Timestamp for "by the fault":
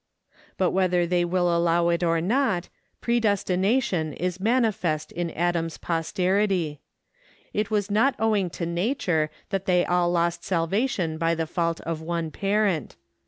11.19-11.81